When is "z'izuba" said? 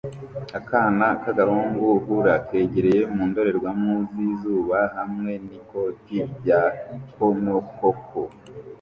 4.11-4.77